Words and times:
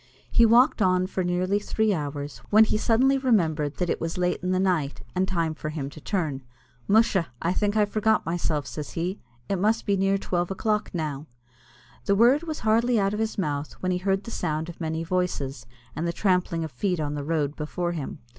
He 0.31 0.47
walked 0.47 0.81
on 0.81 1.05
for 1.05 1.23
nearly 1.23 1.59
three 1.59 1.93
hours, 1.93 2.39
when 2.49 2.63
he 2.63 2.75
suddenly 2.75 3.19
remembered 3.19 3.75
that 3.75 3.87
it 3.87 4.01
was 4.01 4.17
late 4.17 4.41
in 4.41 4.49
the 4.49 4.59
night, 4.59 5.01
and 5.13 5.27
time 5.27 5.53
for 5.53 5.69
him 5.69 5.91
to 5.91 6.01
turn. 6.01 6.41
"Musha! 6.87 7.27
I 7.39 7.53
think 7.53 7.77
I 7.77 7.85
forgot 7.85 8.25
myself," 8.25 8.65
says 8.65 8.93
he; 8.93 9.19
"it 9.47 9.57
must 9.59 9.85
be 9.85 9.95
near 9.95 10.17
twelve 10.17 10.49
o'clock 10.49 10.89
now." 10.91 11.27
The 12.05 12.15
word 12.15 12.41
was 12.41 12.61
hardly 12.61 12.99
out 12.99 13.13
of 13.13 13.19
his 13.19 13.37
mouth, 13.37 13.73
when 13.73 13.91
he 13.91 13.99
heard 13.99 14.23
the 14.23 14.31
sound 14.31 14.69
of 14.69 14.81
many 14.81 15.03
voices, 15.03 15.67
and 15.95 16.07
the 16.07 16.13
trampling 16.13 16.63
of 16.63 16.71
feet 16.71 16.99
on 16.99 17.13
the 17.13 17.23
road 17.23 17.55
before 17.55 17.91
him. 17.91 18.17